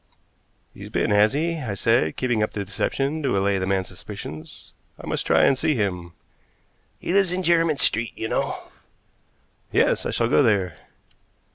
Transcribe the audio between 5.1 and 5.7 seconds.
try and